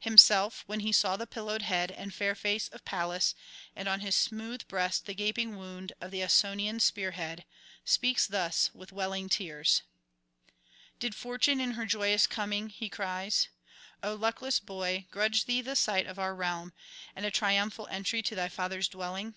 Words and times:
Himself, 0.00 0.64
when 0.66 0.80
he 0.80 0.92
saw 0.92 1.16
the 1.16 1.26
pillowed 1.26 1.62
head 1.62 1.90
and 1.90 2.12
fair 2.12 2.34
face 2.34 2.68
of 2.68 2.84
Pallas, 2.84 3.34
and 3.74 3.88
on 3.88 4.00
his 4.00 4.14
smooth 4.14 4.68
breast 4.68 5.06
the 5.06 5.14
gaping 5.14 5.56
wound 5.56 5.94
of 5.98 6.10
the 6.10 6.20
Ausonian 6.22 6.78
spear 6.78 7.12
head, 7.12 7.46
speaks 7.86 8.26
thus 8.26 8.70
with 8.74 8.92
welling 8.92 9.30
tears: 9.30 9.80
'Did 10.98 11.14
Fortune 11.14 11.58
in 11.58 11.70
her 11.70 11.86
joyous 11.86 12.26
coming,' 12.26 12.68
he 12.68 12.90
cries, 12.90 13.48
'O 14.02 14.14
luckless 14.14 14.60
boy, 14.60 15.06
grudge 15.10 15.46
thee 15.46 15.62
the 15.62 15.74
sight 15.74 16.06
of 16.06 16.18
our 16.18 16.34
realm, 16.34 16.74
and 17.16 17.24
a 17.24 17.30
triumphal 17.30 17.86
entry 17.90 18.20
to 18.20 18.34
thy 18.34 18.50
father's 18.50 18.88
dwelling? 18.88 19.36